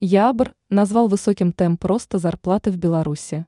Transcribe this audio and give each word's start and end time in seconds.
Ябр 0.00 0.54
назвал 0.68 1.08
высоким 1.08 1.54
темп 1.54 1.82
роста 1.86 2.18
зарплаты 2.18 2.70
в 2.70 2.76
Беларуси. 2.76 3.46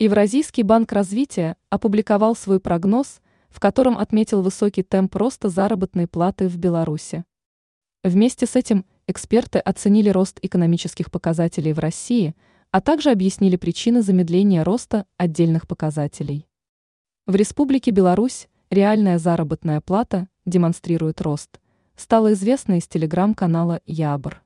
Евразийский 0.00 0.64
банк 0.64 0.90
развития 0.90 1.56
опубликовал 1.70 2.34
свой 2.34 2.58
прогноз, 2.58 3.20
в 3.48 3.60
котором 3.60 3.96
отметил 3.96 4.42
высокий 4.42 4.82
темп 4.82 5.14
роста 5.14 5.50
заработной 5.50 6.08
платы 6.08 6.48
в 6.48 6.56
Беларуси. 6.56 7.24
Вместе 8.02 8.46
с 8.46 8.56
этим 8.56 8.86
эксперты 9.06 9.60
оценили 9.60 10.08
рост 10.08 10.40
экономических 10.42 11.12
показателей 11.12 11.72
в 11.72 11.78
России, 11.78 12.34
а 12.72 12.80
также 12.80 13.12
объяснили 13.12 13.54
причины 13.54 14.02
замедления 14.02 14.64
роста 14.64 15.06
отдельных 15.16 15.68
показателей. 15.68 16.48
В 17.26 17.36
Республике 17.36 17.92
Беларусь 17.92 18.48
реальная 18.68 19.18
заработная 19.20 19.80
плата 19.80 20.26
демонстрирует 20.44 21.20
рост, 21.20 21.60
стало 21.94 22.32
известно 22.32 22.78
из 22.78 22.88
телеграм-канала 22.88 23.80
Ябр. 23.86 24.43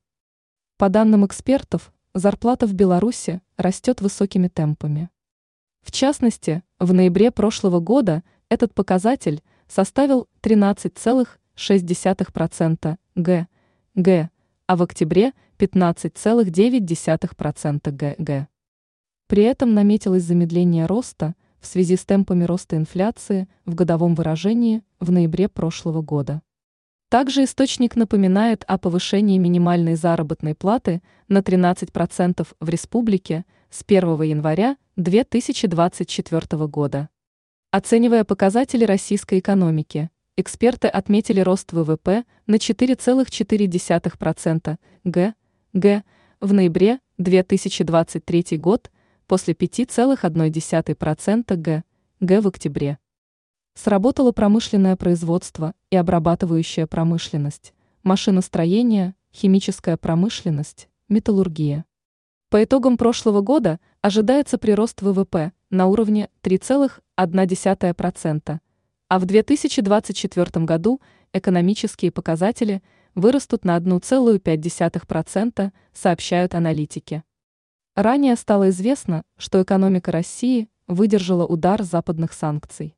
По 0.79 0.88
данным 0.88 1.26
экспертов, 1.26 1.92
зарплата 2.14 2.66
в 2.68 2.72
Беларуси 2.72 3.43
растет 3.57 4.00
высокими 4.00 4.46
темпами. 4.46 5.11
В 5.82 5.90
частности, 5.90 6.62
в 6.79 6.94
ноябре 6.94 7.32
прошлого 7.32 7.80
года 7.80 8.22
этот 8.48 8.72
показатель 8.75 9.43
составил 9.67 10.29
13,6% 10.40 12.96
г, 13.17 13.48
г, 13.96 14.30
а 14.68 14.76
в 14.76 14.82
октябре 14.84 15.32
15,9% 15.58 17.90
г, 17.90 18.14
г. 18.17 18.46
При 19.26 19.42
этом 19.42 19.75
наметилось 19.75 20.22
замедление 20.22 20.86
роста 20.86 21.34
в 21.58 21.67
связи 21.67 21.96
с 21.96 22.04
темпами 22.04 22.45
роста 22.45 22.76
инфляции 22.76 23.48
в 23.64 23.75
годовом 23.75 24.14
выражении 24.14 24.84
в 25.00 25.11
ноябре 25.11 25.48
прошлого 25.48 26.03
года. 26.03 26.40
Также 27.08 27.44
источник 27.44 27.96
напоминает 27.96 28.64
о 28.67 28.76
повышении 28.76 29.39
минимальной 29.39 29.94
заработной 29.94 30.54
платы 30.54 31.00
на 31.26 31.39
13% 31.39 32.47
в 32.61 32.69
республике 32.69 33.47
с 33.70 33.83
1 33.86 34.20
января 34.22 34.77
2024 34.97 36.67
года. 36.67 37.09
Оценивая 37.70 38.25
показатели 38.25 38.84
российской 38.84 39.39
экономики, 39.39 40.11
эксперты 40.36 40.89
отметили 40.89 41.41
рост 41.41 41.73
ВВП 41.73 42.25
на 42.47 42.56
4,4% 42.56 44.77
г, 45.05 45.34
г 45.73 46.03
в 46.41 46.53
ноябре 46.53 47.01
2023 47.17 48.59
год 48.59 48.91
после 49.27 49.55
5,1% 49.55 51.56
г, 51.56 51.84
г 52.20 52.41
в 52.42 52.47
октябре. 52.47 52.98
Сработало 53.81 54.33
промышленное 54.33 54.97
производство 54.97 55.73
и 55.91 55.95
обрабатывающая 55.95 56.89
промышленность, 56.89 57.73
машиностроение, 58.03 59.15
химическая 59.33 59.97
промышленность, 59.97 60.89
металлургия. 61.09 61.85
По 62.51 62.65
итогам 62.65 62.97
прошлого 62.97 63.41
года 63.41 63.79
ожидается 64.01 64.59
прирост 64.59 65.01
ВВП 65.01 65.53
на 65.70 65.87
уровне 65.87 66.29
3,1%, 66.43 68.59
а 69.07 69.19
в 69.20 69.27
2024 69.27 70.65
году 70.65 71.01
экономические 71.33 72.11
показатели 72.11 72.83
вырастут 73.15 73.65
на 73.65 73.79
1,5%, 73.79 75.73
сообщают 75.92 76.57
аналитики. 76.57 77.23
Ранее 77.95 78.35
стало 78.35 78.70
известно, 78.70 79.23
что 79.37 79.63
экономика 79.63 80.11
России 80.11 80.69
выдержала 80.89 81.47
удар 81.47 81.85
западных 81.85 82.33
санкций. 82.33 82.98